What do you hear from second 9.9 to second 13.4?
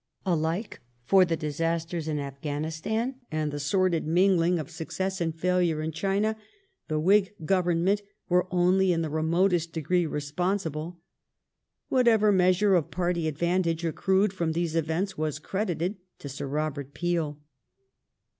responsible; whatever measure of party